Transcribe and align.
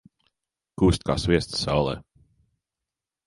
Kūst 0.81 1.03
kā 1.09 1.15
sviests 1.25 1.61
saulē. 1.67 1.95